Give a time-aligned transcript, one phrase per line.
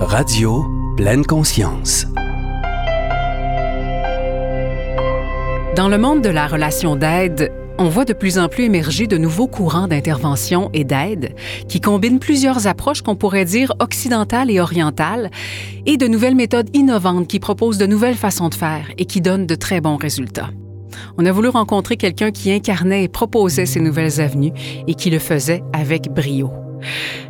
[0.00, 0.64] Radio
[0.96, 2.06] Pleine Conscience.
[5.74, 9.18] Dans le monde de la relation d'aide, on voit de plus en plus émerger de
[9.18, 11.34] nouveaux courants d'intervention et d'aide
[11.68, 15.30] qui combinent plusieurs approches qu'on pourrait dire occidentales et orientales
[15.84, 19.46] et de nouvelles méthodes innovantes qui proposent de nouvelles façons de faire et qui donnent
[19.46, 20.50] de très bons résultats.
[21.18, 24.52] On a voulu rencontrer quelqu'un qui incarnait et proposait ces nouvelles avenues
[24.86, 26.52] et qui le faisait avec brio.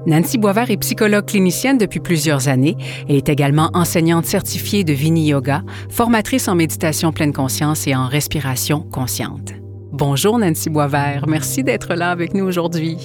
[0.06, 2.76] Nancy Boisvert est psychologue clinicienne depuis plusieurs années.
[3.08, 8.06] Elle est également enseignante certifiée de Vini Yoga, formatrice en méditation pleine conscience et en
[8.06, 9.52] respiration consciente.
[9.92, 12.98] Bonjour Nancy Boisvert, merci d'être là avec nous aujourd'hui.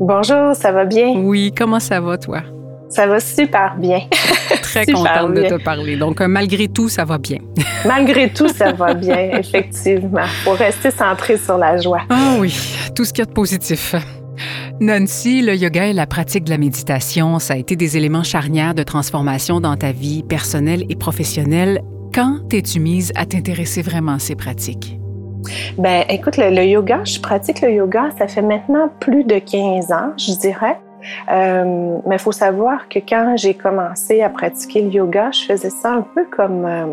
[0.00, 1.14] Bonjour, ça va bien?
[1.16, 2.42] Oui, comment ça va toi?
[2.88, 4.00] Ça va super bien.
[4.62, 5.96] Très contente de te parler.
[5.96, 7.38] Donc, euh, malgré tout, ça va bien.
[7.86, 10.26] malgré tout, ça va bien, effectivement.
[10.42, 12.00] Pour rester centré sur la joie.
[12.08, 12.52] Ah oui,
[12.94, 13.94] tout ce qu'il y a de positif.
[14.82, 18.74] Nancy, le yoga et la pratique de la méditation, ça a été des éléments charnières
[18.74, 21.82] de transformation dans ta vie personnelle et professionnelle.
[22.14, 24.98] Quand t'es-tu mise à t'intéresser vraiment à ces pratiques?
[25.76, 30.14] Ben, écoute, le, yoga, je pratique le yoga, ça fait maintenant plus de 15 ans,
[30.16, 30.78] je dirais.
[31.30, 35.70] Euh, mais il faut savoir que quand j'ai commencé à pratiquer le yoga, je faisais
[35.70, 36.86] ça un peu comme, euh,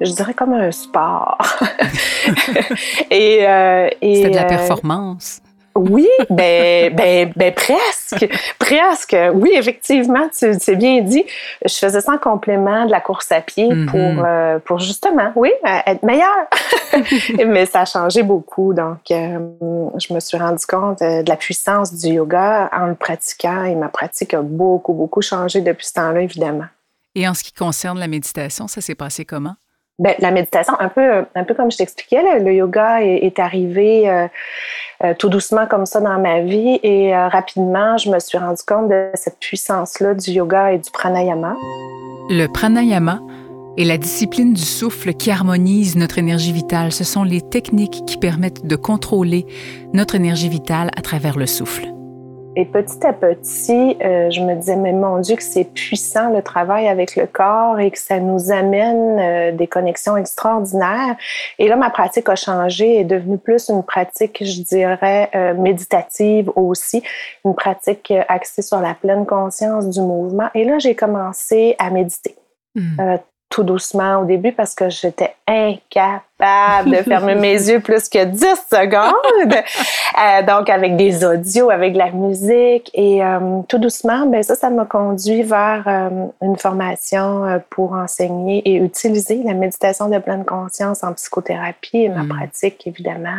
[0.00, 1.38] je dirais comme un sport.
[3.12, 5.40] et, euh, et C'était de la performance.
[5.74, 8.28] Oui, ben, ben, ben presque,
[8.58, 9.16] presque.
[9.34, 11.24] Oui, effectivement, tu c'est bien dit.
[11.64, 13.86] Je faisais ça en complément de la course à pied mm-hmm.
[13.86, 16.46] pour, euh, pour justement, oui, euh, être meilleure.
[17.46, 18.74] Mais ça a changé beaucoup.
[18.74, 19.38] Donc, euh,
[19.98, 23.88] je me suis rendu compte de la puissance du yoga en le pratiquant et ma
[23.88, 26.66] pratique a beaucoup, beaucoup changé depuis ce temps-là, évidemment.
[27.14, 29.56] Et en ce qui concerne la méditation, ça s'est passé comment?
[29.98, 34.26] Ben, la méditation, un peu, un peu comme je t'expliquais, le yoga est, arrivé euh,
[35.04, 38.62] euh, tout doucement comme ça dans ma vie et euh, rapidement, je me suis rendu
[38.66, 41.54] compte de cette puissance-là du yoga et du pranayama.
[42.30, 43.20] Le pranayama
[43.76, 46.90] est la discipline du souffle qui harmonise notre énergie vitale.
[46.90, 49.46] Ce sont les techniques qui permettent de contrôler
[49.92, 51.91] notre énergie vitale à travers le souffle.
[52.54, 56.42] Et petit à petit, euh, je me disais, mais mon Dieu, que c'est puissant le
[56.42, 61.16] travail avec le corps et que ça nous amène euh, des connexions extraordinaires.
[61.58, 65.54] Et là, ma pratique a changé et est devenue plus une pratique, je dirais, euh,
[65.54, 67.02] méditative aussi,
[67.46, 70.48] une pratique axée sur la pleine conscience du mouvement.
[70.54, 72.36] Et là, j'ai commencé à méditer.
[72.74, 73.16] Mmh
[73.52, 78.40] tout doucement au début parce que j'étais incapable de fermer mes yeux plus que 10
[78.70, 79.54] secondes.
[80.12, 82.90] Euh, donc, avec des audios, avec de la musique.
[82.92, 88.60] Et euh, tout doucement, ben ça, ça m'a conduit vers euh, une formation pour enseigner
[88.68, 91.96] et utiliser la méditation de pleine conscience en psychothérapie.
[91.96, 92.28] Et ma hmm.
[92.28, 93.30] pratique, évidemment,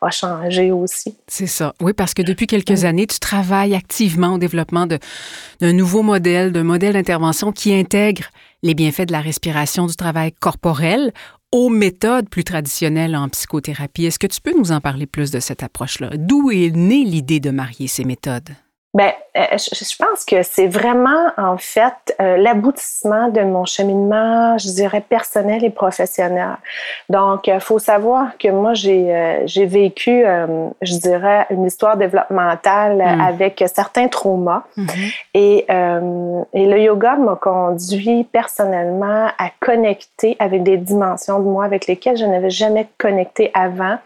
[0.00, 1.16] a changé aussi.
[1.26, 1.74] C'est ça.
[1.80, 6.64] Oui, parce que depuis quelques années, tu travailles activement au développement d'un nouveau modèle, d'un
[6.64, 8.30] modèle d'intervention qui intègre
[8.62, 11.12] les bienfaits de la respiration, du travail corporel
[11.56, 14.04] aux méthodes plus traditionnelles en psychothérapie.
[14.04, 16.10] Est-ce que tu peux nous en parler plus de cette approche-là?
[16.14, 18.50] D'où est née l'idée de marier ces méthodes?
[18.96, 24.68] Ben, euh, je pense que c'est vraiment en fait euh, l'aboutissement de mon cheminement, je
[24.68, 26.56] dirais personnel et professionnel.
[27.10, 30.24] Donc, il euh, faut savoir que moi j'ai j'ai vécu,
[30.80, 33.20] je dirais, une histoire développementale mm.
[33.20, 35.14] avec certains traumas mm-hmm.
[35.34, 35.66] et
[36.54, 42.16] et le yoga m'a conduit personnellement à connecter avec des dimensions de moi avec lesquelles
[42.16, 43.98] je n'avais jamais connecté avant.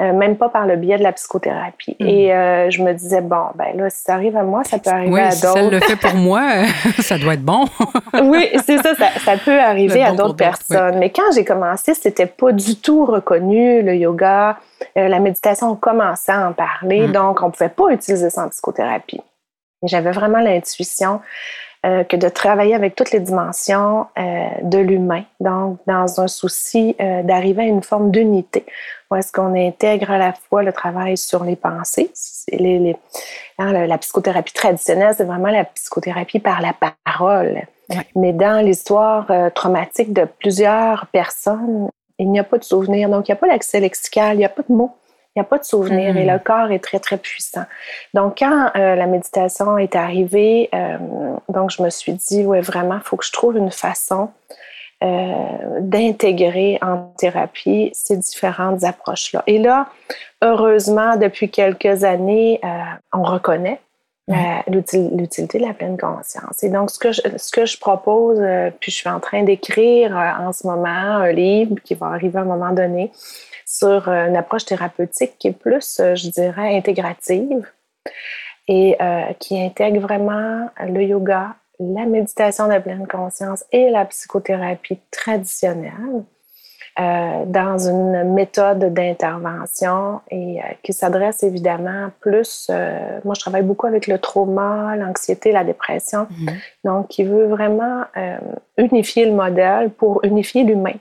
[0.00, 1.96] Euh, même pas par le biais de la psychothérapie.
[2.00, 2.06] Hmm.
[2.06, 4.90] Et euh, je me disais, bon, ben là, si ça arrive à moi, ça peut
[4.90, 5.36] arriver à d'autres.
[5.36, 6.42] Si ça le fait pour moi,
[6.98, 7.64] ça doit être bon.
[8.24, 10.98] oui, c'est ça, ça, peut arriver à d'autres personnes.
[10.98, 14.58] Mais quand j'ai commencé, c'était pas du tout reconnu, le yoga.
[14.96, 17.12] Euh, la méditation, on commençait à en parler, hmm.
[17.12, 19.20] donc on pouvait pas utiliser ça en psychothérapie.
[19.84, 21.20] J'avais vraiment l'intuition
[21.84, 26.96] euh, que de travailler avec toutes les dimensions euh, de l'humain, donc dans un souci
[26.98, 28.64] euh, d'arriver à une forme d'unité,
[29.14, 32.10] où est-ce qu'on intègre à la fois le travail sur les pensées,
[32.50, 32.96] les, les,
[33.58, 36.74] hein, la, psychothérapie traditionnelle, c'est vraiment la psychothérapie par la
[37.04, 37.62] parole.
[38.16, 41.88] Mais dans l'histoire traumatique de plusieurs personnes,
[42.18, 44.44] il n'y a pas de souvenir, donc il n'y a pas d'accès lexical, il n'y
[44.44, 44.92] a pas de mots.
[45.34, 46.42] Il n'y a pas de souvenir et le hmm.
[46.44, 47.64] corps est très, très puissant.
[48.14, 50.96] Donc, quand euh, la méditation est arrivée, euh,
[51.48, 54.30] donc je me suis dit, ouais, vraiment, il faut que je trouve une façon
[55.04, 59.42] euh, d'intégrer en thérapie ces différentes approches-là.
[59.46, 59.88] Et là,
[60.42, 62.60] heureusement, depuis quelques années,
[63.12, 63.80] on reconnaît
[64.68, 66.62] l'utilité de la pleine conscience.
[66.62, 68.40] Et donc, ce que je, ce que je propose,
[68.80, 72.42] puis je suis en train d'écrire en ce moment un livre qui va arriver à
[72.42, 73.10] un moment donné,
[73.64, 77.66] sur euh, une approche thérapeutique qui est plus, euh, je dirais, intégrative
[78.68, 85.00] et euh, qui intègre vraiment le yoga la méditation de pleine conscience et la psychothérapie
[85.10, 86.24] traditionnelle
[87.00, 93.64] euh, dans une méthode d'intervention et euh, qui s'adresse évidemment plus, euh, moi je travaille
[93.64, 96.54] beaucoup avec le trauma, l'anxiété, la dépression, mhm.
[96.84, 98.04] donc qui veut vraiment
[98.78, 100.94] unifier le modèle pour unifier l'humain.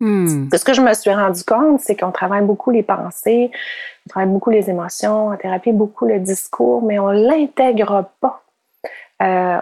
[0.00, 0.48] Hmm.
[0.50, 3.50] Ce que je me suis rendu compte, c'est qu'on travaille beaucoup les pensées,
[4.06, 8.43] on travaille beaucoup les émotions, en thérapie beaucoup le discours, mais on l'intègre pas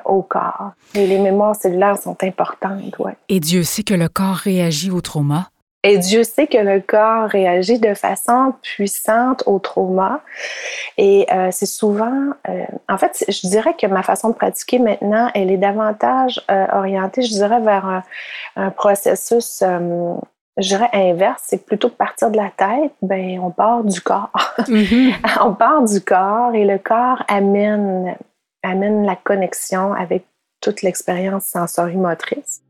[0.04, 0.72] au corps.
[0.94, 3.16] Et les mémoires cellulaires sont importantes, ouais.
[3.28, 5.49] Et Dieu sait que le corps réagit au trauma.
[5.84, 10.20] Et Dieu sait que le corps réagit de façon puissante au trauma.
[10.96, 15.28] Et euh, c'est souvent, euh, en fait, je dirais que ma façon de pratiquer maintenant,
[15.34, 18.02] elle est davantage euh, orientée, je dirais, vers un,
[18.55, 19.64] un processus,
[20.56, 21.43] je dirais, inverse.
[21.46, 24.31] C'est plutôt que partir de la tête, ben, on part du corps.
[24.60, 25.14] Mm-hmm.
[25.44, 28.14] on part du corps et le corps amène,
[28.62, 30.25] amène la connexion avec
[30.61, 32.62] toute l'expérience sensorimotrice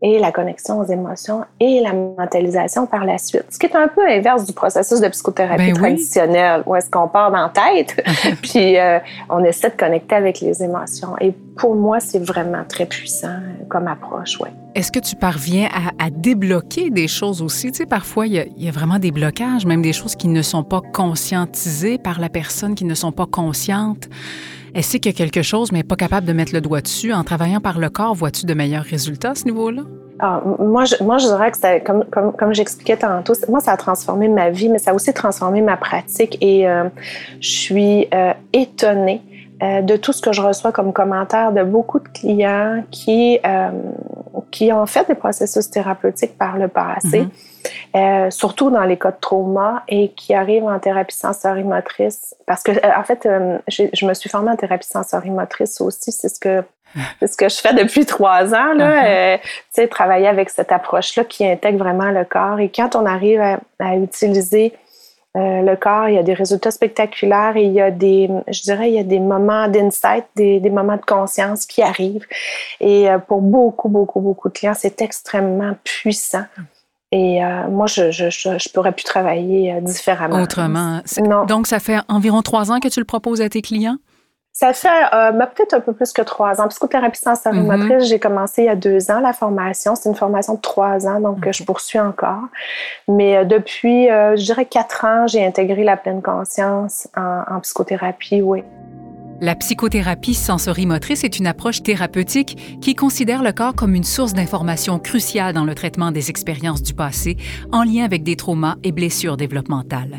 [0.00, 3.46] et la connexion aux émotions et la mentalisation par la suite.
[3.50, 7.08] Ce qui est un peu inverse du processus de psychothérapie ben traditionnelle, où est-ce qu'on
[7.08, 8.00] part dans la tête,
[8.42, 11.16] puis euh, on essaie de connecter avec les émotions.
[11.20, 14.50] Et pour moi, c'est vraiment très puissant comme approche, ouais.
[14.74, 15.68] Est-ce que tu parviens
[15.98, 17.72] à, débloquer des choses aussi?
[17.72, 20.14] Tu sais, parfois, il y, a, il y, a, vraiment des blocages, même des choses
[20.14, 24.08] qui ne sont pas conscientisées par la personne, qui ne sont pas conscientes.
[24.74, 26.80] Elle sait qu'il y a quelque chose, mais n'est pas capable de mettre le doigt
[26.80, 27.12] dessus.
[27.12, 29.82] En travaillant par le corps, vois-tu de meilleurs résultats à ce niveau-là?
[30.20, 33.76] Ah, moi, je, moi, je dirais que comme, comme, comme j'expliquais tantôt, moi, ça a
[33.76, 36.88] transformé ma vie, mais ça a aussi transformé ma pratique et euh,
[37.40, 39.22] je suis euh, étonnée
[39.62, 43.38] euh, de tout ce que je reçois comme commentaire de beaucoup de clients qui,
[44.50, 47.22] qui ont fait des processus thérapeutiques par le passé.
[47.22, 47.28] Mm-hmm.
[47.96, 52.34] Euh, surtout dans les cas de trauma et qui arrivent en thérapie sensorimotrice.
[52.46, 56.12] Parce que, euh, en fait, euh, je me suis formée en thérapie sensorimotrice aussi.
[56.12, 56.62] C'est ce que
[57.20, 59.36] c'est ce que je fais depuis trois ans, là.
[59.36, 59.40] Uh-huh.
[59.40, 62.60] tu sais, travailler avec cette approche-là qui intègre vraiment le corps.
[62.60, 63.40] Et quand on arrive
[63.78, 64.72] à, utiliser
[65.34, 68.90] le corps, il y a des résultats spectaculaires et il y a des, je dirais,
[68.90, 72.26] il y a des moments d'insight, des, des, moments de conscience qui arrivent.
[72.80, 76.44] Et pour beaucoup, beaucoup, beaucoup de clients, c'est extrêmement puissant.
[77.10, 80.42] Et euh, moi, je, je, je, pourrais plus travailler euh, différemment.
[80.42, 81.00] Autrement.
[81.24, 81.46] Non.
[81.46, 83.96] Donc, ça fait environ trois ans que tu le proposes à tes clients?
[84.60, 86.66] Ça fait euh, ben, peut-être un peu plus que trois ans.
[86.66, 89.94] Psychothérapie sensorimotrice, mm j'ai commencé il y a deux ans la formation.
[89.94, 92.42] C'est une formation de trois ans, donc je poursuis encore.
[93.06, 98.64] Mais depuis, je dirais quatre ans, j'ai intégré la pleine conscience en, en psychothérapie, oui.
[99.40, 104.98] La psychothérapie sensorimotrice est une approche thérapeutique qui considère le corps comme une source d'information
[104.98, 107.36] cruciale dans le traitement des expériences du passé
[107.70, 110.18] en lien avec des traumas et blessures développementales.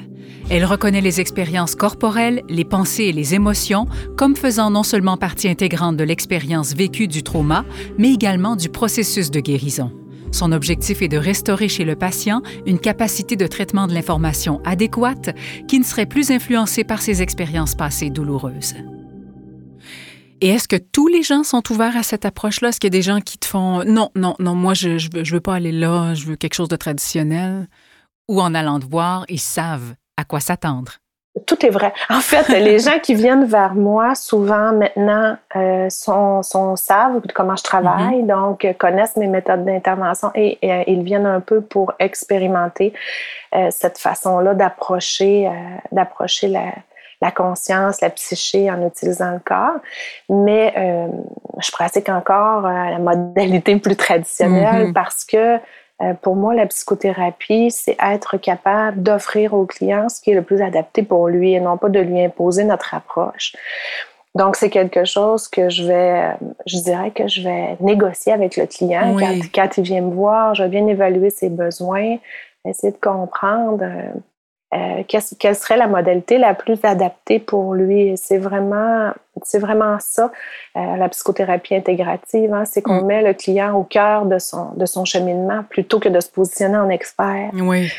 [0.50, 5.50] Elle reconnaît les expériences corporelles, les pensées et les émotions comme faisant non seulement partie
[5.50, 7.66] intégrante de l'expérience vécue du trauma,
[7.98, 9.92] mais également du processus de guérison.
[10.32, 15.36] Son objectif est de restaurer chez le patient une capacité de traitement de l'information adéquate
[15.68, 18.76] qui ne serait plus influencée par ses expériences passées douloureuses.
[20.42, 22.70] Et est-ce que tous les gens sont ouverts à cette approche-là?
[22.70, 25.32] Est-ce qu'il y a des gens qui te font non, non, non, moi, je ne
[25.32, 27.68] veux, pas aller là, je veux quelque chose de traditionnel?
[28.30, 30.94] Ou en allant te voir, ils savent à quoi s'attendre?
[31.46, 31.94] Tout est vrai.
[32.10, 37.56] En fait, les gens qui viennent vers moi, souvent maintenant, euh, sont, sont, savent comment
[37.56, 38.28] je travaille, mm-hmm.
[38.28, 42.94] donc connaissent mes méthodes d'intervention et, ils viennent un peu pour expérimenter
[43.56, 45.52] euh, cette façon-là d'approcher, euh,
[45.92, 46.74] d'approcher la,
[47.22, 49.80] la conscience, la psyché en utilisant le corps.
[50.30, 51.08] Mais euh,
[51.60, 54.94] je pratique encore euh, la modalité plus traditionnelle mm-hmm.
[54.94, 55.58] parce que
[56.02, 60.44] euh, pour moi, la psychothérapie, c'est être capable d'offrir au client ce qui est le
[60.44, 63.54] plus adapté pour lui et non pas de lui imposer notre approche.
[64.36, 66.36] Donc, c'est quelque chose que je vais,
[66.66, 70.56] je dirais que je vais négocier avec le client quand, quand, il vient me voir.
[70.56, 72.18] Je vais bien évaluer ses besoins,
[72.64, 73.84] essayer de comprendre
[74.72, 78.16] euh, quelle serait la modalité la plus adaptée pour lui?
[78.18, 79.12] C'est vraiment,
[79.44, 80.32] c'est vraiment ça,
[80.78, 82.54] euh, la psychothérapie intégrative.
[82.54, 83.06] Hein, c'est qu'on mm.
[83.06, 86.78] met le client au cœur de son, de son cheminement plutôt que de se positionner
[86.78, 87.50] en expert.
[87.54, 87.90] Oui.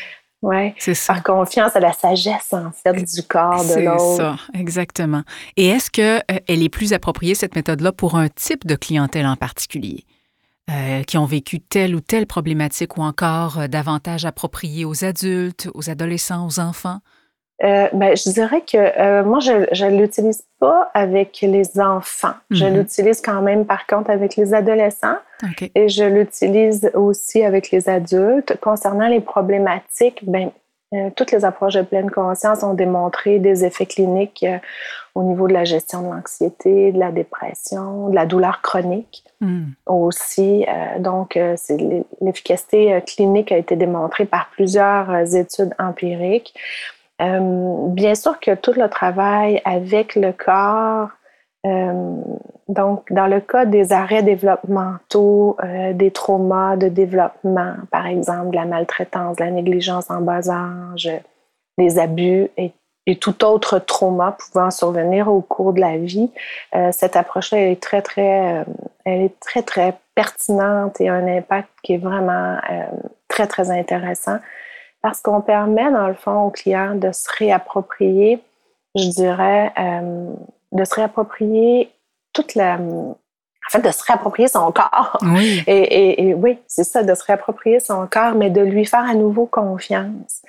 [0.41, 0.73] Ouais.
[0.79, 1.13] C'est ça.
[1.13, 3.99] Par confiance à la sagesse, en fait, du corps de l'autre.
[3.99, 5.21] C'est ça, exactement.
[5.55, 9.35] Et est-ce qu'elle euh, est plus appropriée, cette méthode-là, pour un type de clientèle en
[9.35, 10.05] particulier?
[10.71, 15.67] Euh, qui ont vécu telle ou telle problématique ou encore euh, davantage appropriée aux adultes,
[15.73, 16.99] aux adolescents, aux enfants?
[17.63, 22.33] Euh, ben, je dirais que moi, je ne l'utilise pas avec les enfants.
[22.49, 22.73] Je mm-hmm.
[22.73, 25.17] l'utilise quand même, par contre, avec les adolescents.
[25.75, 28.57] Et je l'utilise aussi avec les adultes.
[28.61, 30.51] Concernant les problématiques, ben,
[30.93, 34.57] Euh, toutes les approches de pleine conscience ont démontré des effets cliniques euh,
[35.15, 39.67] au niveau de la gestion de l'anxiété, de la dépression, de la douleur chronique hmm.
[39.85, 40.65] aussi.
[40.67, 41.39] Euh, donc,
[42.19, 46.53] l'efficacité clinique a été démontrée par plusieurs études empiriques.
[47.19, 51.09] bien sûr que tout le travail avec le corps
[51.65, 52.15] euh,
[52.67, 58.65] donc, dans le cas des arrêts développementaux, euh, des traumas de développement, par exemple la
[58.65, 61.09] maltraitance, la négligence en bas âge,
[61.77, 62.73] les abus et,
[63.19, 66.31] tout autre trauma pouvant survenir au cours de la vie,
[66.75, 68.63] euh, cette approche-là est très, très,
[69.03, 72.55] elle est très, très pertinente et a un impact qui est vraiment
[73.27, 74.37] très, très intéressant
[75.01, 78.41] parce qu'on permet, dans le fond, aux clients de se réapproprier,
[78.95, 79.73] je dirais,
[80.71, 81.91] de se réapproprier
[82.33, 82.75] toute la.
[82.75, 85.17] En fait, de se réapproprier son corps.
[85.21, 85.63] Oui.
[85.67, 89.45] Et, oui, c'est ça, de se réapproprier son corps, mais de lui faire à nouveau
[89.45, 90.41] confiance.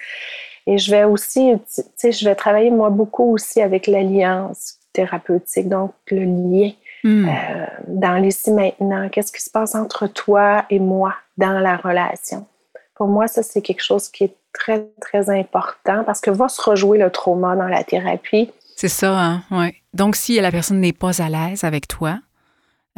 [0.66, 5.68] Et je vais aussi, tu sais, je vais travailler moi beaucoup aussi avec l'alliance thérapeutique,
[5.68, 6.70] donc le lien
[7.04, 7.28] hmm.
[7.28, 9.08] euh, dans l'ici maintenant.
[9.08, 12.46] Qu'est-ce qui se passe entre toi et moi dans la relation?
[12.94, 16.60] Pour moi, ça, c'est quelque chose qui est très, très important parce que va se
[16.60, 18.52] rejouer le trauma dans la thérapie.
[18.82, 19.42] C'est ça, hein?
[19.52, 19.68] oui.
[19.94, 22.18] Donc, si la personne n'est pas à l'aise avec toi,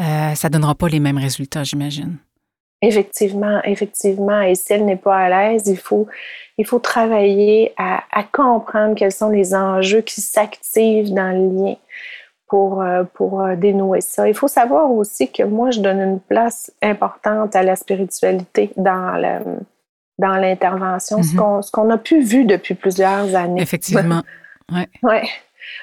[0.00, 2.16] euh, ça ne donnera pas les mêmes résultats, j'imagine.
[2.80, 4.40] Effectivement, effectivement.
[4.40, 6.06] Et si elle n'est pas à l'aise, il faut,
[6.56, 8.00] il faut travailler à,
[8.32, 11.74] comprendre quels sont les enjeux qui s'activent dans le lien
[12.48, 14.26] pour, euh, pour euh, dénouer ça.
[14.26, 19.18] Il faut savoir aussi que moi, je donne une place importante à la spiritualité dans
[19.18, 19.58] le,
[20.18, 21.60] dans l'intervention, mm-hmm.
[21.60, 23.60] ce qu'on a pu vu depuis plusieurs années.
[23.60, 24.22] Effectivement.
[24.72, 24.86] Oui.
[25.02, 25.28] Ouais.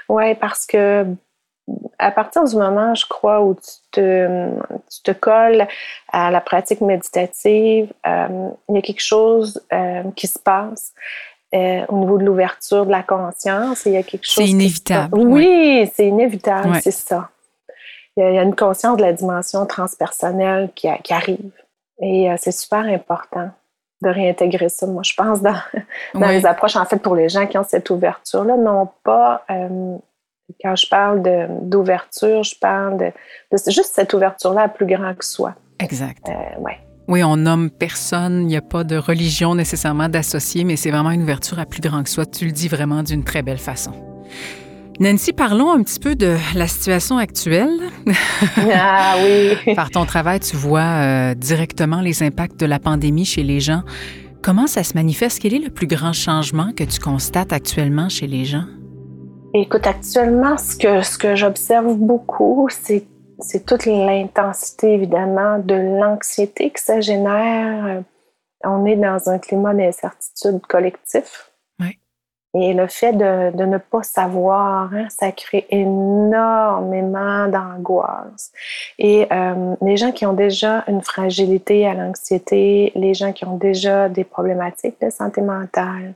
[0.09, 1.05] Oui, parce que
[1.99, 4.49] à partir du moment, je crois, où tu te,
[4.89, 5.67] tu te colles
[6.11, 10.93] à la pratique méditative, euh, il y a quelque chose euh, qui se passe.
[11.53, 14.35] Euh, au niveau de l'ouverture de la conscience, il y a quelque chose.
[14.35, 15.19] C'est inévitable.
[15.19, 17.29] Oui, c'est inévitable, c'est ça.
[18.17, 21.51] Il y, a, une conscience de la dimension transpersonnelle qui, qui arrive.
[22.01, 23.51] Et c'est super important
[24.01, 24.87] de réintégrer ça.
[24.87, 25.55] Moi, je pense dans,
[26.13, 29.97] dans les approches, en fait, pour les gens qui ont cette ouverture-là, non pas, euh,
[30.61, 31.21] quand je parle
[31.61, 33.11] d'ouverture, je parle de,
[33.67, 35.55] juste cette ouverture-là à plus grand que soi.
[35.79, 36.27] Exact.
[36.27, 36.77] Euh, ouais.
[37.07, 41.11] Oui, on nomme personne, il n'y a pas de religion nécessairement d'associer, mais c'est vraiment
[41.11, 42.25] une ouverture à plus grand que soi.
[42.25, 43.91] Tu le dis vraiment d'une très belle façon.
[45.01, 47.79] Nancy, parlons un petit peu de la situation actuelle.
[48.71, 49.73] Ah oui.
[49.75, 53.81] Par ton travail, tu vois euh, directement les impacts de la pandémie chez les gens.
[54.43, 55.39] Comment ça se manifeste?
[55.41, 58.65] Quel est le plus grand changement que tu constates actuellement chez les gens?
[59.55, 63.03] Écoute, actuellement, ce que, ce que j'observe beaucoup, c'est,
[63.39, 68.03] c'est toute l'intensité, évidemment, de l'anxiété que ça génère.
[68.63, 71.50] On est dans un climat d'incertitude collectif.
[72.53, 78.51] Et le fait de, de ne pas savoir, hein, ça crée énormément d'angoisse.
[78.99, 83.55] Et euh, les gens qui ont déjà une fragilité à l'anxiété, les gens qui ont
[83.57, 86.13] déjà des problématiques de santé mentale,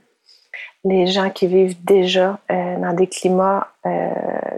[0.86, 4.10] les gens qui vivent déjà euh, dans des climats euh,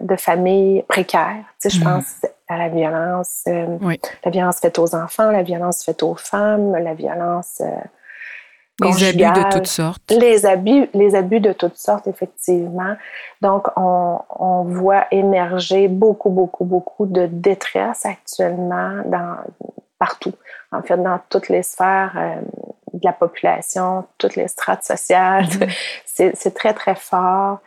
[0.02, 1.44] de famille précaires.
[1.60, 1.84] Tu sais, je mm.
[1.84, 3.78] pense à la violence, euh,
[4.24, 7.62] la violence faite aux enfants, la violence faite aux femmes, la violence
[8.80, 10.10] les abus de toutes sortes.
[10.10, 12.94] Les abus, les abus de toutes sortes, effectivement.
[13.40, 19.36] Donc, on, on, voit émerger beaucoup, beaucoup, beaucoup de détresse actuellement dans,
[19.98, 20.32] partout.
[20.72, 22.40] En fait, dans toutes les sphères euh,
[22.92, 25.46] de la population, toutes les strates sociales.
[26.18, 26.32] Mm-hmm.
[26.34, 27.60] C'est très, très fort.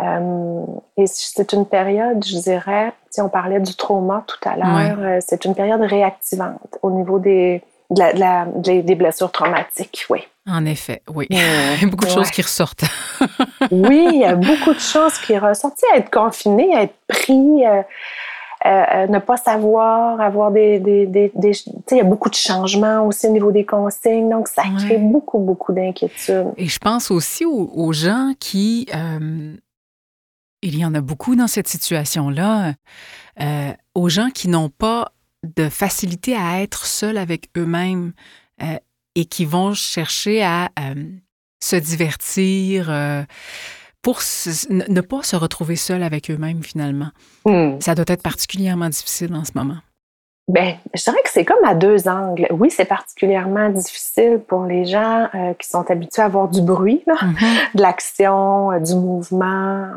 [0.00, 0.64] Euh,
[0.96, 5.18] et c'est une période, je dirais, si on parlait du trauma tout à l'heure, euh,
[5.24, 10.20] c'est une période réactivante au niveau des, de la, des blessures traumatiques, oui.
[10.46, 11.26] En effet, oui.
[11.30, 12.84] il y a beaucoup de choses qui ressortent.
[13.70, 15.80] oui, il y a beaucoup de choses qui ressortent.
[15.94, 17.82] être confiné, être pris, euh,
[18.66, 20.78] euh, euh, ne pas savoir, avoir des...
[20.80, 21.32] des, des,
[21.90, 24.28] il y a beaucoup de changements aussi au niveau des consignes.
[24.28, 26.52] Donc, ça crée beaucoup, beaucoup d'inquiétudes.
[26.56, 28.86] Et je pense aussi aux, gens qui...
[30.62, 32.74] il y en a beaucoup dans cette situation-là.
[33.94, 35.13] aux gens qui n'ont pas
[35.56, 38.12] de facilité à être seuls avec eux-mêmes
[39.14, 40.94] et qui vont chercher à euh,
[41.62, 43.22] se divertir euh,
[44.02, 44.20] pour
[44.70, 47.10] ne pas se retrouver seuls avec eux-mêmes finalement.
[47.44, 47.80] Hmm.
[47.80, 49.78] Ça doit être particulièrement difficile en ce moment.
[50.46, 52.46] Bien, je dirais que c'est comme à deux angles.
[52.50, 57.02] Oui, c'est particulièrement difficile pour les gens euh, qui sont habitués à avoir du bruit,
[57.06, 57.76] mm-hmm.
[57.76, 59.88] de l'action, du mouvement.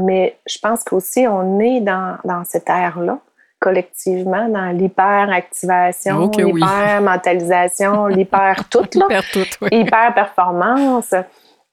[0.00, 3.18] Mais je pense qu'aussi, on est dans, dans cette ère-là
[3.60, 9.22] collectivement dans l'hyperactivation, l'hyper-mentalisation, l'hyper-tout, hyper,
[9.70, 11.14] hyper-performance.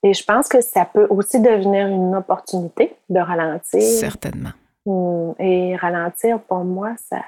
[0.04, 3.82] Et je pense que ça peut aussi devenir une opportunité de ralentir.
[3.82, 4.52] Certainement.
[4.86, 7.22] Hmm, et ralentir, pour moi, ça,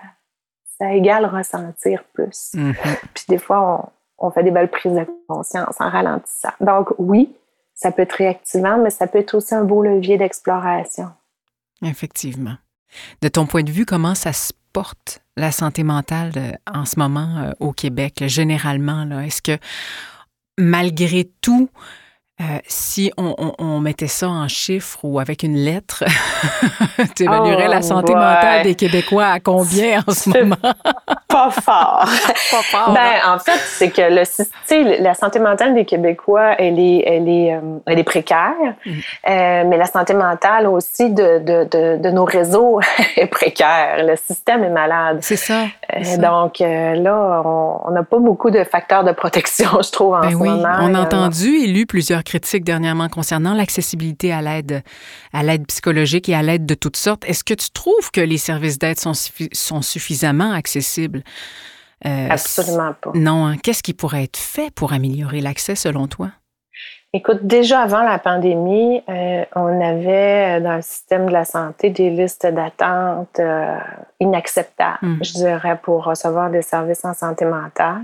[0.79, 2.51] ça égale ressentir plus.
[2.53, 2.75] Mhm.
[3.13, 6.51] Puis des fois, on, on, fait des belles prises de conscience en ralentissant.
[6.61, 7.35] Donc oui,
[7.73, 11.09] ça peut être réactivant, mais ça peut être aussi un beau levier d'exploration.
[11.81, 12.57] Effectivement.
[13.21, 16.99] De ton point de vue, comment ça se porte la santé mentale euh, en ce
[16.99, 19.19] moment euh, au Québec, généralement?
[19.19, 19.57] Est-ce que
[20.57, 21.69] malgré tout,
[22.39, 26.03] euh, si on, mettait ça en chiffres ou avec une lettre,
[27.15, 30.55] tu évaluerais la oh, santé mentale des Québécois à combien en ce moment?
[31.27, 32.05] pas fort.
[32.51, 32.93] pas fort.
[32.93, 33.33] Ben, hein?
[33.33, 37.79] en fait, c'est que le, la santé mentale des Québécois, elle est, elle est, euh,
[37.87, 38.53] elle est précaire,
[38.85, 38.91] mm.
[38.91, 42.79] euh, mais la santé mentale aussi de, de, de, nos réseaux
[43.15, 44.05] est précaire.
[44.05, 45.19] Le système est malade.
[45.21, 45.63] C'est ça.
[46.19, 50.35] donc là, on n'a pas beaucoup de facteurs de protection, je trouve, en ben ce
[50.35, 50.49] oui.
[50.49, 50.75] moment.
[50.81, 54.83] On a entendu et lu plusieurs critiques dernièrement concernant l'accessibilité à l'aide,
[55.31, 57.23] à l'aide psychologique et à l'aide de toutes sortes.
[57.25, 59.13] Est-ce que tu trouves que les services d'aide sont,
[59.53, 61.23] sont suffisamment accessibles?
[62.05, 63.11] Euh, Absolument pas.
[63.15, 63.47] Non.
[63.47, 63.55] Hein.
[63.63, 66.29] Qu'est-ce qui pourrait être fait pour améliorer l'accès selon toi?
[67.13, 71.89] Écoute, déjà avant la pandémie, euh, on avait euh, dans le système de la santé
[71.89, 73.39] des listes d'attente
[74.19, 75.23] inacceptables, mmh.
[75.23, 78.03] je dirais, pour recevoir des services en santé mentale.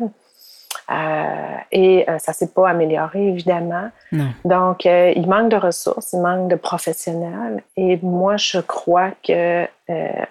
[0.91, 3.89] Euh, et euh, ça s'est pas amélioré, évidemment.
[4.43, 7.63] Donc, euh, il manque de ressources, il manque de professionnels.
[7.77, 9.65] Et moi, je crois que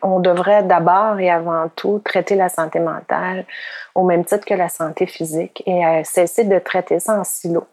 [0.03, 3.45] on devrait d'abord et avant tout traiter la santé mentale
[3.95, 7.65] au même titre que la santé physique et cesser de traiter ça en silo.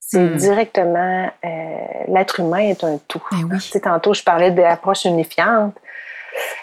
[0.00, 0.36] C'est hmm.
[0.36, 1.30] directement,
[2.08, 3.22] l'être humain est un tout.
[3.74, 5.74] Eh tantôt, je parlais d'approche unifiante.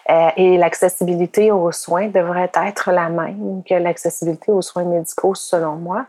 [0.10, 5.76] Euh, et l'accessibilité aux soins devrait être la même que l'accessibilité aux soins médicaux, selon
[5.76, 6.06] moi.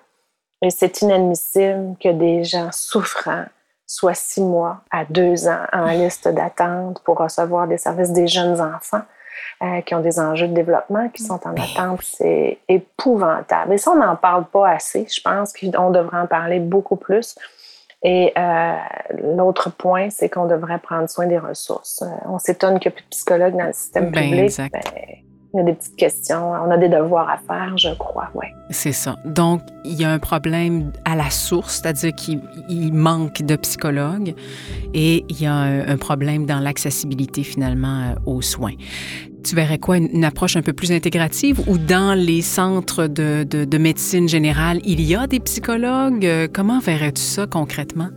[0.63, 3.45] Et c'est inadmissible que des gens souffrant
[3.87, 8.61] soient six mois à deux ans en liste d'attente pour recevoir des services des jeunes
[8.61, 9.03] enfants.
[9.63, 12.01] Euh, qui ont des enjeux de développement, qui sont en attente.
[12.03, 13.73] C'est épouvantable.
[13.73, 15.07] Et ça, on n'en parle pas assez.
[15.09, 17.37] Je pense qu'on devrait en parler beaucoup plus.
[18.05, 18.77] Et euh,
[19.35, 22.03] l'autre point, c'est qu'on devrait prendre soin des ressources.
[22.03, 24.45] Euh, on s'étonne qu'il n'y a plus de psychologues dans le système ben, public.
[24.45, 24.73] Exact.
[24.73, 25.17] Ben,
[25.55, 26.51] il y a des petites questions.
[26.51, 28.47] On a des devoirs à faire, je crois, oui.
[28.71, 29.17] C'est ça.
[29.25, 34.35] Donc, il y a un problème à la source, c'est-à-dire qu'il manque de psychologues
[34.95, 38.75] et il y a un, problème dans l'accessibilité, finalement, euh, aux soins.
[39.45, 43.65] Tu verrais quoi, une, approche un peu plus intégrative ou dans les centres de, de,
[43.65, 46.27] de médecine générale, il y a des psychologues?
[46.27, 48.09] Euh, comment verrais-tu ça concrètement?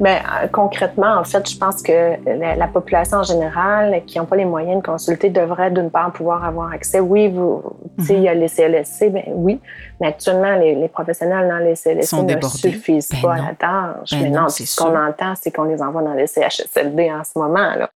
[0.00, 4.36] Bien, euh, concrètement, en fait, je pense que la, population en général qui n'ont pas
[4.36, 7.00] les moyens de consulter devrait d'une part pouvoir avoir accès.
[7.00, 7.62] Oui, vous,
[8.04, 9.60] sais, il y a les CLSC, ben oui,
[10.00, 14.10] mais actuellement, les, professionnels dans les CLSC ne suffisent ben pas à la tâche.
[14.12, 17.38] Ben mais non, ce qu'on entend, c'est qu'on les envoie dans les CHSLD en ce
[17.38, 17.74] moment.
[17.74, 17.90] Là.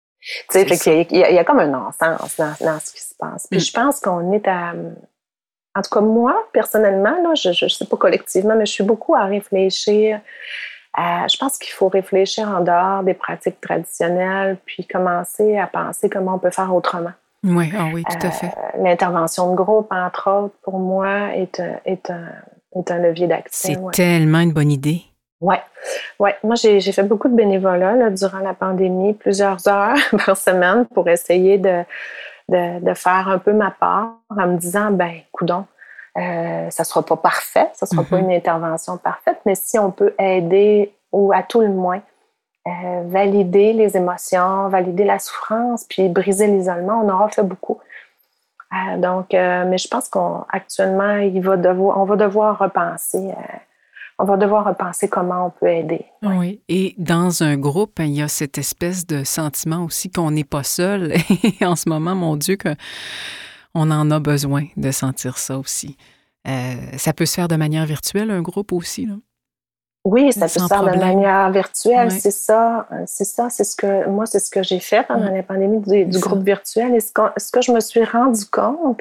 [0.50, 3.46] Tu sais, il, y a, comme un non-sens dans, dans, ce qui se passe.
[3.50, 3.62] Puis mm.
[3.62, 4.72] je pense qu'on est à...
[5.74, 9.14] En tout cas, moi, personnellement, là, je ne sais pas collectivement, mais je suis beaucoup
[9.14, 10.20] à réfléchir
[10.96, 16.34] je pense qu'il faut réfléchir en dehors des pratiques traditionnelles, puis commencer à penser comment
[16.34, 17.12] on peut faire autrement.
[17.44, 18.46] Oui, ah oui, tout à fait.
[18.46, 22.26] Euh, l'intervention de groupe, entre autres, pour moi, est un, est un,
[22.76, 23.90] est un levier d'action.
[23.92, 25.02] C'est tellement une bonne idée.
[25.40, 25.54] Oui.
[26.18, 26.34] Ouais.
[26.42, 29.96] Moi, j'ai fait beaucoup de bénévolat là, durant la pandémie, plusieurs heures
[30.26, 31.84] par semaine pour essayer de,
[32.48, 35.64] de, de, faire un peu ma part en me disant, ben, coudon,
[36.18, 38.24] euh, ça ne sera pas parfait, ça ne sera pas mm-hmm.
[38.24, 42.02] une intervention parfaite, mais si on peut aider ou à tout le moins
[42.66, 47.78] euh, valider les émotions, valider la souffrance, puis briser l'isolement, on aura fait beaucoup.
[48.72, 53.32] Euh, donc, mais je pense qu'actuellement, il va devoir, on va devoir repenser.
[54.18, 56.04] on va devoir repenser comment on peut aider.
[56.22, 56.60] Oui.
[56.68, 60.64] Et dans un groupe, il y a cette espèce de sentiment aussi qu'on n'est pas
[60.64, 61.12] seul.
[61.60, 62.74] Et en ce moment, mon Dieu, que
[63.74, 65.96] on en a besoin de sentir ça aussi.
[66.46, 69.14] Euh, ça peut se faire de manière virtuelle, un groupe aussi, là?
[70.04, 72.88] Oui, ça peut se faire de manière virtuelle, c'est ça.
[73.06, 76.18] C'est ça, c'est ce que moi, c'est ce que j'ai fait pendant la pandémie du,
[76.18, 76.94] groupe virtuel.
[76.94, 79.00] Et ce que, ce que, je me suis rendu compte,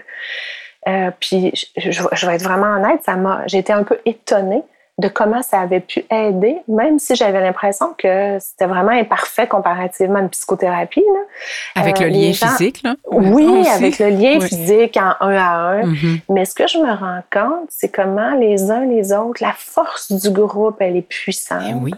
[0.88, 4.64] euh, puis je, je, vais être vraiment honnête, ça m'a, j'ai été un peu étonnée
[5.00, 10.18] de comment ça avait pu aider, même si j'avais l'impression que c'était vraiment imparfait comparativement
[10.18, 11.04] à une psychothérapie.
[11.14, 11.82] Là.
[11.82, 12.96] Avec le euh, lien physique, là?
[13.12, 15.84] Oui, avec le lien physique en un à un.
[15.84, 16.20] Mm-hmm.
[16.30, 20.12] Mais ce que je me rends compte, c'est comment les uns les autres, la force
[20.12, 21.62] du groupe, elle est puissante.
[21.62, 21.94] Et, eh oui.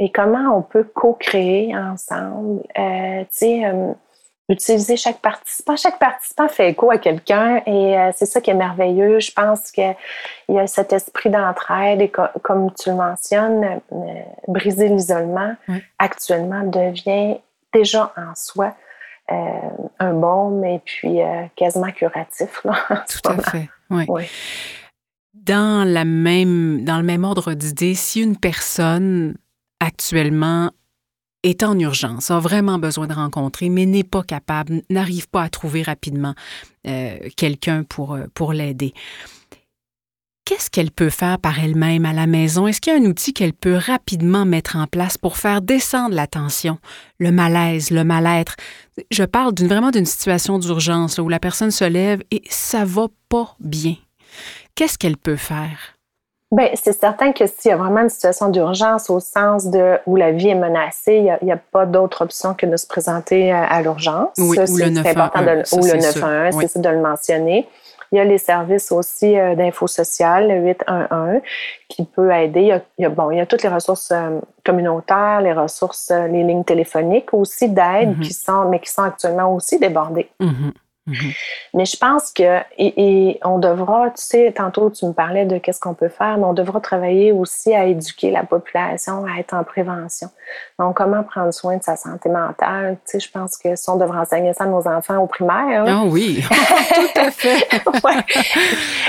[0.00, 2.62] et comment on peut co-créer ensemble.
[2.76, 3.92] Euh, tu sais, euh,
[4.48, 5.76] utiliser chaque participant.
[5.76, 9.20] Chaque participant fait écho à quelqu'un et euh, c'est ça qui est merveilleux.
[9.20, 9.94] Je pense qu'il
[10.48, 12.10] y a cet esprit d'entraide et
[12.42, 13.96] comme tu le mentionnes, euh,
[14.48, 15.54] briser l'isolement
[15.98, 17.36] actuellement devient
[17.74, 18.74] déjà en soi
[19.30, 19.34] euh,
[19.98, 21.18] un baume et puis
[21.54, 22.64] quasiment curatif.
[22.64, 23.68] Là, Tout à fait.
[23.90, 24.06] Oui.
[25.34, 29.36] Dans, la même, dans le même ordre d'idée, si une personne
[29.80, 30.70] actuellement
[31.42, 35.48] est en urgence, a vraiment besoin de rencontrer, mais n'est pas capable, n'arrive pas à
[35.48, 36.34] trouver rapidement
[36.86, 38.92] euh, quelqu'un pour, euh, pour l'aider.
[40.44, 42.66] Qu'est-ce qu'elle peut faire par elle-même à la maison?
[42.66, 46.14] Est-ce qu'il y a un outil qu'elle peut rapidement mettre en place pour faire descendre
[46.14, 46.78] la tension,
[47.18, 48.56] le malaise, le mal-être?
[49.10, 53.56] Je parle vraiment d'une situation d'urgence où la personne se lève et ça va pas
[53.60, 53.96] bien.
[54.74, 55.97] Qu'est-ce qu'elle peut faire?
[56.50, 60.16] Bien, c'est certain que s'il y a vraiment une situation d'urgence au sens de où
[60.16, 63.82] la vie est menacée, il n'y a, pas d'autre option que de se présenter à,
[63.82, 64.30] l'urgence.
[64.38, 65.06] Oui, ou le 911.
[65.06, 67.68] important de, ou le 911, c'est ça de le mentionner.
[68.10, 71.42] Il y a les services aussi euh, d'info sociale, le 811,
[71.88, 72.80] qui peut aider.
[72.96, 76.26] Il y a, bon, il y a toutes les ressources euh, communautaires, les ressources, euh,
[76.26, 78.20] les lignes téléphoniques aussi d'aide mm-hmm.
[78.20, 80.30] qui sont, mais qui sont actuellement aussi débordées.
[80.40, 80.72] Mm-hmm.
[81.08, 81.32] Mhm.
[81.74, 85.80] Mais je pense que, et, on devra, tu sais, tantôt tu me parlais de qu'est-ce
[85.80, 89.64] qu'on peut faire, mais on devra travailler aussi à éduquer la population à être en
[89.64, 90.28] prévention.
[90.78, 92.98] Donc, comment prendre soin de sa santé mentale?
[93.04, 95.84] Tu sais, je pense que si on devrait enseigner ça à nos enfants au primaire.
[95.86, 96.44] Ah oui,
[96.94, 97.66] tout à fait.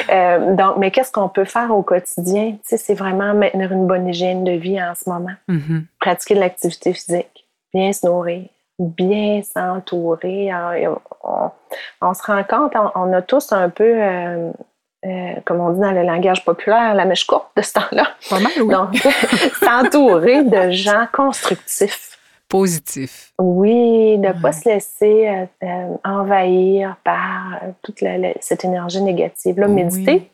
[0.09, 2.51] Euh, donc, mais qu'est-ce qu'on peut faire au quotidien?
[2.53, 5.35] Tu sais, c'est vraiment maintenir une bonne hygiène de vie en ce moment.
[5.47, 5.85] Mhm.
[5.99, 8.47] Pratiquer de l'activité physique, bien se nourrir,
[8.79, 10.49] bien s'entourer.
[12.01, 14.51] On, se rend compte, on, a tous un peu, euh,
[15.05, 18.07] euh, comme on dit dans le langage populaire, la mèche courte de ce temps-là.
[18.29, 18.73] Pas mal, oui.
[18.73, 18.95] Donc,
[19.63, 22.17] s'entourer de gens constructifs.
[22.47, 23.31] Positifs.
[23.37, 28.03] Oui, de ne pas se laisser euh, envahir par toute
[28.39, 29.59] cette énergie négative.
[29.59, 30.31] Là, méditer,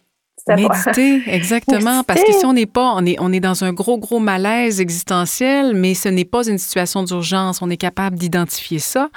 [0.47, 2.03] Méditer, exactement.
[2.03, 4.79] Parce que si on n'est pas, on est, on est dans un gros, gros malaise
[4.79, 7.61] existentiel, mais ce n'est pas une situation d'urgence.
[7.61, 9.09] On est capable d'identifier ça.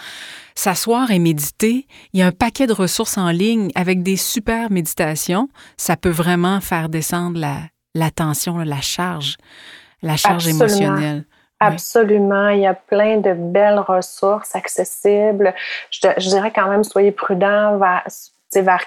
[0.54, 4.70] S'asseoir et méditer, il y a un paquet de ressources en ligne avec des super
[4.70, 5.48] méditations.
[5.76, 7.58] Ça peut vraiment faire descendre la,
[7.94, 9.36] la tension, la charge,
[10.02, 11.24] la charge émotionnelle.
[11.60, 12.48] Absolument.
[12.50, 15.54] Il y a plein de belles ressources accessibles.
[15.90, 18.04] Je, je dirais quand même, soyez prudents vers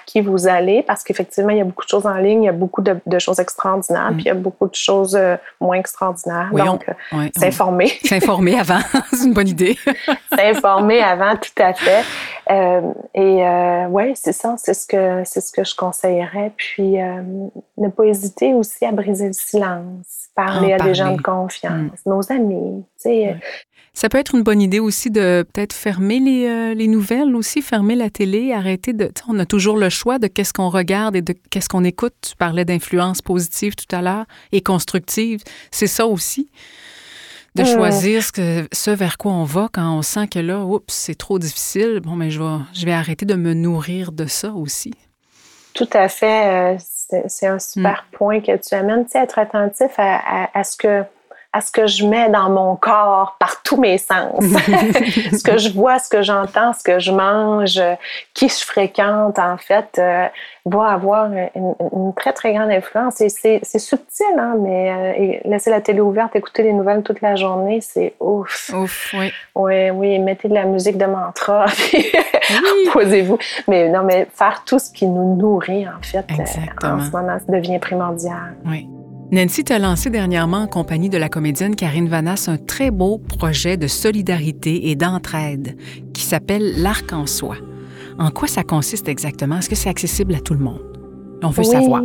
[0.06, 2.48] qui vous allez, parce qu'effectivement, il y a beaucoup de choses en ligne, il y
[2.48, 4.14] a beaucoup de, choses extraordinaires, mm.
[4.14, 6.50] puis il y a beaucoup de choses euh, moins extraordinaires.
[6.52, 7.92] Donc, euh, s'informer.
[8.04, 8.80] S'informer avant,
[9.12, 9.78] c'est une bonne idée.
[10.36, 12.04] s'informer avant, tout à fait.
[12.50, 12.80] Euh,
[13.14, 16.52] et euh, oui, c'est ça, c'est ce que c'est ce que je conseillerais.
[16.56, 16.96] Puis
[17.78, 22.10] ne pas hésiter aussi à briser le silence, parler à des gens de confiance, mm.
[22.10, 22.84] nos amis.
[23.94, 27.60] Ça peut être une bonne idée aussi de peut-être fermer les, euh, les, nouvelles aussi,
[27.60, 29.12] fermer la télé, arrêter de...
[29.28, 32.14] On a toujours le choix de qu'est-ce qu'on regarde et de qu'est-ce qu'on écoute.
[32.26, 35.42] Tu parlais d'influence positive tout à l'heure et constructive.
[35.70, 36.48] C'est ça aussi,
[37.54, 40.84] de choisir ce, que, ce vers quoi on va quand on sent que là, oups,
[40.88, 42.00] c'est trop difficile.
[42.02, 44.94] Bon, mais je vais, je vais arrêter de me nourrir de ça aussi.
[45.74, 46.78] Tout à fait.
[47.28, 48.16] C'est un super mm.
[48.16, 49.04] point que tu amènes.
[49.04, 51.04] Tu sais, être attentif à, à ce que
[51.52, 54.38] à ce que je mets dans mon corps par tous mes sens.
[54.40, 57.80] ce que je vois, ce que j'entends, ce que je mange,
[58.32, 60.26] qui je fréquente, en fait, euh,
[60.64, 63.20] va avoir une, très, très grande influence.
[63.20, 67.36] Et c'est subtil, hein, mais euh, laisser la télé ouverte, écouter les nouvelles toute la
[67.36, 68.70] journée, c'est ouf.
[68.74, 69.32] Ouf, oui.
[69.54, 72.06] Oui, oui, mettez de la musique de mantra, puis
[72.92, 73.38] posez-vous.
[73.68, 77.38] Mais non, mais faire tout ce qui nous nourrit, en fait, euh, en ce moment,
[77.38, 78.54] ça devient primordial.
[78.64, 78.88] Oui.
[79.32, 83.78] Nancy t'a lancé dernièrement en compagnie de la comédienne Karine Vanas un très beau projet
[83.78, 85.78] de solidarité et d'entraide
[86.12, 87.56] qui s'appelle L'Arc en soi.
[88.18, 89.56] En quoi ça consiste exactement?
[89.56, 90.82] Est-ce que c'est accessible à tout le monde?
[91.42, 92.02] On veut savoir.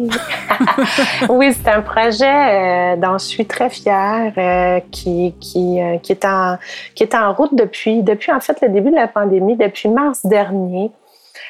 [1.30, 6.14] oui, c'est un projet euh, dont je suis très fière, euh, qui, qui, euh, qui,
[6.14, 6.58] est en,
[6.96, 10.26] qui est en route depuis, depuis, en fait, le début de la pandémie, depuis mars
[10.26, 10.92] dernier.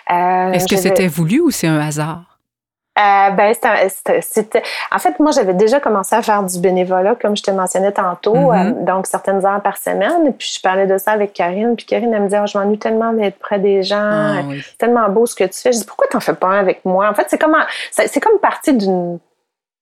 [0.10, 2.27] Est-ce que c'était voulu ou c'est un hasard?
[2.98, 3.54] Euh, ben,
[4.22, 7.92] c'était, en fait, moi, j'avais déjà commencé à faire du bénévolat, comme je te mentionnais
[7.92, 8.82] tantôt, mm-hmm.
[8.82, 10.34] euh, donc certaines heures par semaine.
[10.34, 11.76] Puis je parlais de ça avec Karine.
[11.76, 13.98] Puis Karine, elle me disait, oh, je m'ennuie tellement d'être près des gens.
[14.00, 15.72] Ah, c'est tellement beau ce que tu fais.
[15.72, 17.08] Je dis, pourquoi t'en fais pas un avec moi?
[17.08, 17.56] En fait, c'est comme,
[17.92, 19.20] c'est comme partie d'une,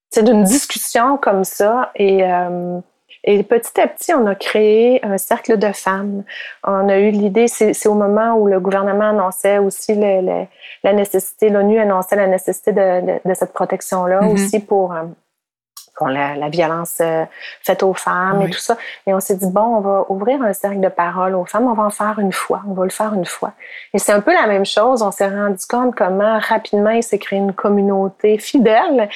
[0.10, 1.92] c'est d'une discussion comme ça.
[1.96, 2.80] Et, euh,
[3.26, 6.24] et petit à petit, on a créé un cercle de femmes.
[6.64, 11.80] On a eu l'idée, c'est au moment où le gouvernement annonçait aussi la nécessité, l'ONU
[11.80, 14.34] annonçait la nécessité de, de, cette protection-là mm-hmm.
[14.34, 14.94] aussi pour,
[16.02, 17.24] euh, la, violence euh,
[17.64, 18.78] faite aux femmes et tout ça.
[19.08, 21.74] Et on s'est dit, bon, on va ouvrir un cercle de parole aux femmes, on
[21.74, 23.54] va en faire une fois, on va le faire une fois.
[23.94, 27.18] Et c'est un peu la même chose, on s'est rendu compte comment rapidement il s'est
[27.18, 29.10] créé une communauté fidèle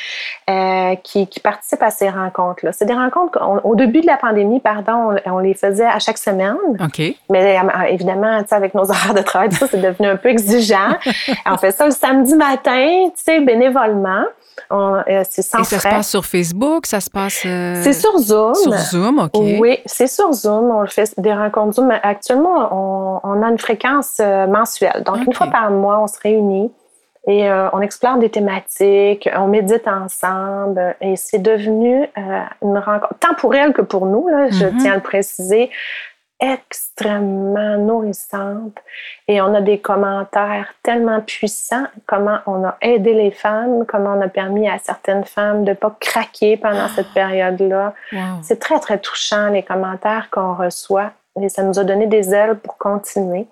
[0.50, 2.72] euh, qui, qui, participe à ces rencontres-là.
[2.72, 6.58] C'est des rencontres, au début de la pandémie, pardon, on, les faisait à chaque semaine.
[6.80, 7.02] OK.
[7.30, 10.98] Mais euh, évidemment, avec nos horaires de travail, ça, c'est devenu un peu exigeant.
[11.46, 14.24] on fait ça le samedi matin, tu sais, bénévolement.
[14.72, 17.44] Euh, c'est sans Et ça se passe sur Facebook, ça se passe.
[17.46, 18.56] Euh, c'est sur Zoom.
[18.56, 19.32] Sur Zoom, OK.
[19.60, 20.72] Oui, c'est sur Zoom.
[20.72, 21.92] On fait des rencontres Zoom.
[22.04, 25.04] Actuellement, on, a une fréquence euh, mensuelle.
[25.06, 26.72] Donc, une fois par mois, on se réunit
[27.28, 30.96] et on explore des thématiques, on médite ensemble.
[31.00, 32.08] Et c'est devenu
[32.64, 34.78] une rencontre, tant pour elle que pour nous, là, je mm-hmm.
[34.78, 35.70] tiens à le préciser,
[36.40, 38.78] extrêmement nourrissante
[39.28, 44.22] et on a des commentaires tellement puissants, comment on a aidé les femmes, comment on
[44.22, 47.94] a permis à certaines femmes de ne pas craquer pendant cette période-là.
[48.42, 52.58] C'est très, très touchant les commentaires qu'on reçoit et ça nous a donné des ailes
[52.58, 53.48] pour continuer.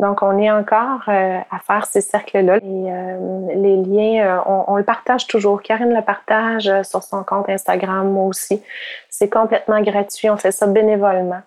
[0.00, 2.58] Donc, on est encore euh, à faire ces cercles-là.
[2.58, 5.60] Et euh, les liens, euh, on, on, le partage toujours.
[5.60, 8.62] Karine le partage sur son compte Instagram, moi aussi.
[9.10, 10.30] C'est complètement gratuit.
[10.30, 11.42] On fait ça bénévolement.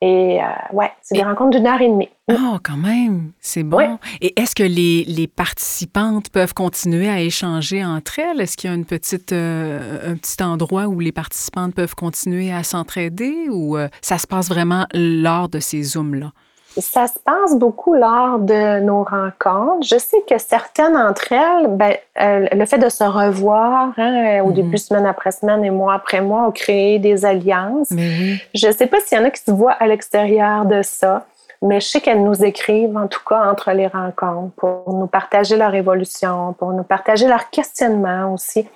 [0.00, 2.08] Et euh, ouais, c'est des rencontres d'une heure et demie.
[2.30, 3.98] Oh, quand même, c'est bon.
[4.20, 8.40] Et est-ce que les, les, participantes peuvent continuer à échanger entre elles?
[8.40, 12.52] Est-ce qu'il y a une petite, euh, un petit endroit où les participantes peuvent continuer
[12.52, 16.32] à s'entraider ou euh, ça se passe vraiment lors de ces Zooms-là?
[16.76, 19.86] Ça se passe beaucoup lors de nos rencontres.
[19.86, 24.52] Je sais que certaines d'entre elles, ben, euh, le fait de se revoir hein, au
[24.52, 24.76] début, mhm.
[24.76, 27.88] semaine après semaine et mois après mois, ont créé des alliances.
[27.90, 31.26] Je ne sais pas s'il y en a qui se voient à l'extérieur de ça,
[31.62, 35.56] mais je sais qu'elles nous écrivent, en tout cas, entre les rencontres, pour nous partager
[35.56, 38.68] leur évolution, pour nous partager leurs questionnements aussi.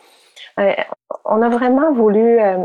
[0.58, 0.72] Euh,
[1.24, 2.56] on a vraiment voulu euh,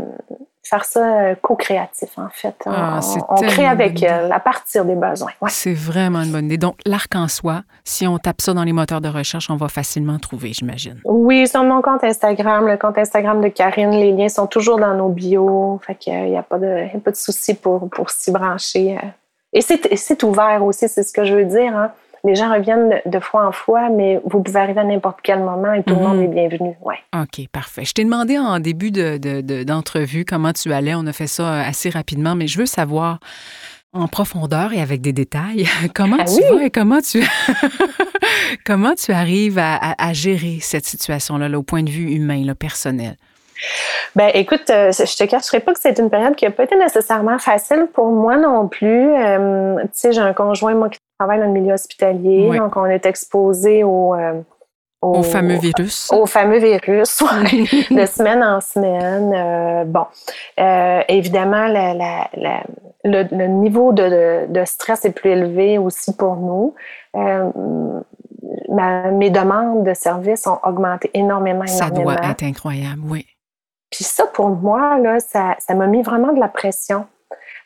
[0.68, 2.54] faire ça euh, co-créatif, en fait.
[2.66, 5.30] Ah, on, crée avec elle à partir des besoins.
[5.48, 6.58] C'est vraiment une bonne idée.
[6.58, 9.68] Donc, l'arc en soi, si on tape ça dans les moteurs de recherche, on va
[9.68, 11.00] facilement trouver, j'imagine.
[11.04, 14.94] Oui, sur mon compte Instagram, le compte Instagram de Karine, les liens sont toujours dans
[14.94, 15.80] nos bios.
[15.86, 18.98] Fait qu'il n'y a pas de, pas de souci pour, pour s'y brancher.
[19.02, 19.06] Euh.
[19.52, 21.74] Et c'est ouvert aussi, c'est ce que je veux dire.
[21.74, 21.90] Hein
[22.28, 25.72] les gens reviennent de fois en fois, mais vous pouvez arriver à n'importe quel moment
[25.72, 26.24] et tout le monde mhm.
[26.24, 26.76] est bienvenu.
[26.82, 26.98] Ouais.
[27.14, 27.84] OK, parfait.
[27.86, 30.94] Je t'ai demandé en début d'entrevue de, comment tu allais.
[30.94, 33.18] On a fait ça euh, assez rapidement, mais je veux savoir
[33.94, 37.26] en profondeur et avec des détails comment ah tu vas et comment tu
[38.66, 43.16] comment tu arrives à, gérer cette situation-là au point de vue humain, là, personnel?
[44.14, 46.76] Ben, écoute, euh, je te cacherai pas que c'est une période qui n'a pas été
[46.76, 49.14] nécessairement facile pour moi non plus.
[49.14, 52.86] Euh, tu sais, j'ai un conjoint, moi, qui travaille dans le milieu hospitalier, donc on
[52.86, 54.40] est exposé au, euh,
[55.02, 56.10] au, fameux virus.
[56.12, 57.22] Au fameux virus,
[57.90, 59.84] de semaine en semaine.
[59.90, 60.06] bon,
[61.08, 62.62] évidemment, la, la,
[63.04, 66.74] le, niveau de, de, stress est plus élevé aussi pour nous.
[68.68, 71.66] Ma, mes demandes de services ont augmenté énormément, énormément.
[71.66, 73.26] Ça doit être incroyable, oui.
[73.90, 77.06] Puis ça, pour moi, là, ça, ça m'a mis vraiment de la pression.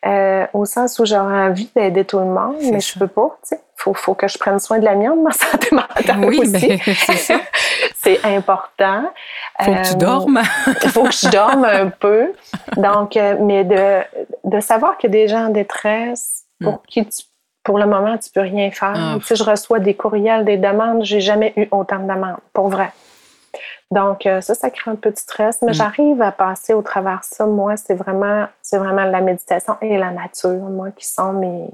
[0.04, 3.38] Euh, au sens où j'aurais envie d'aider tout le monde, mais je peux pas.
[3.52, 6.80] Il faut, faut que je prenne soin de la mienne, ma santé mentale oui, aussi.
[7.16, 7.40] c'est
[8.00, 9.04] c'est important.
[9.60, 10.42] Faut que tu dormes.
[10.82, 12.32] Il faut que je dorme un peu.
[12.76, 14.00] Donc, euh, mais de,
[14.42, 16.80] de savoir que des gens en détresse pour mm.
[16.88, 17.22] qui tu
[17.64, 18.94] pour le moment, tu peux rien faire.
[18.96, 19.14] Ah.
[19.20, 21.04] Tu sais, je reçois des courriels, des demandes.
[21.04, 22.90] J'ai jamais eu autant de demandes, pour vrai.
[23.90, 25.74] Donc, euh, ça, ça crée un peu de stress, mais mm.
[25.74, 27.46] j'arrive à passer au travers de ça.
[27.46, 31.68] Moi, c'est vraiment, c'est vraiment la méditation et la nature, moi, qui sont mes,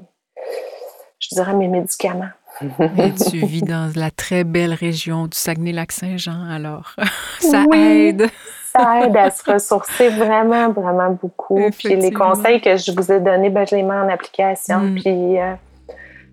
[1.21, 2.31] je dirais, mes médicaments.
[2.99, 6.97] Et tu vis dans la très belle région du Saguenay-Lac-Saint-Jean, alors
[7.39, 8.29] ça aide.
[8.73, 11.61] ça aide à se ressourcer vraiment, vraiment beaucoup.
[11.79, 14.81] Puis les conseils que je vous ai donnés, ben, je les mets en application.
[14.81, 14.95] Mm.
[14.97, 15.55] Puis euh,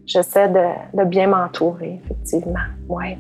[0.08, 2.66] j'essaie de, de bien m'entourer, effectivement.
[2.90, 3.20] Ouais.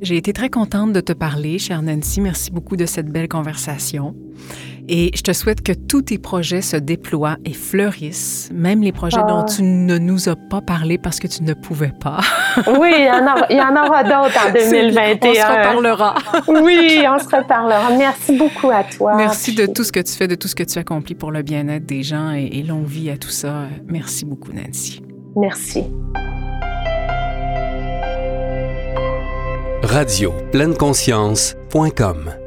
[0.00, 2.20] J'ai été très contente de te parler, chère Nancy.
[2.20, 4.14] Merci beaucoup de cette belle conversation.
[4.86, 9.22] Et je te souhaite que tous tes projets se déploient et fleurissent, même les projets
[9.26, 9.44] dont ah.
[9.44, 12.20] tu ne nous as pas parlé parce que tu ne pouvais pas.
[12.78, 15.30] oui, il y en aura, d'autres en 2021.
[15.30, 16.14] On se reparlera.
[16.48, 17.96] oui, on se reparlera.
[17.96, 19.16] Merci beaucoup à toi.
[19.16, 21.40] Merci de tout ce que tu fais, de tout ce que tu accomplis pour le
[21.40, 23.68] bien-être des gens et, et longue vie à tout ça.
[23.88, 25.00] Merci beaucoup, Nancy.
[25.34, 25.84] Merci.
[29.94, 30.34] Radio
[30.76, 32.43] conscience.com